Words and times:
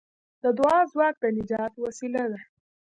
د 0.43 0.45
دعا 0.57 0.79
ځواک 0.91 1.15
د 1.21 1.25
نجات 1.37 1.73
وسیله 1.83 2.23
ده. 2.31 2.39